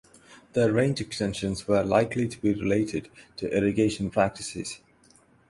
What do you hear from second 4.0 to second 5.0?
practices.